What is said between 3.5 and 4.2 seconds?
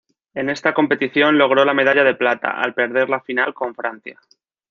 con Francia.